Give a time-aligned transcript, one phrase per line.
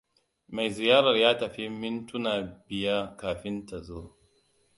[0.53, 2.33] Mai ziyarar ya tafi mintuna
[2.67, 4.01] biya kafin ka zo.